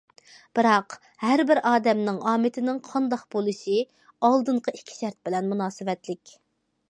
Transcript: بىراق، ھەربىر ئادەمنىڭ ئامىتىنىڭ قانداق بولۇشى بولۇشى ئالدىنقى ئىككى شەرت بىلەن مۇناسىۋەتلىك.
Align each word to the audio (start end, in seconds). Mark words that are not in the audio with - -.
بىراق، 0.59 0.93
ھەربىر 1.23 1.59
ئادەمنىڭ 1.71 2.17
ئامىتىنىڭ 2.31 2.79
قانداق 2.89 3.27
بولۇشى 3.35 3.75
بولۇشى 3.77 4.15
ئالدىنقى 4.29 4.75
ئىككى 4.79 4.99
شەرت 5.03 5.19
بىلەن 5.29 5.53
مۇناسىۋەتلىك. 5.53 6.35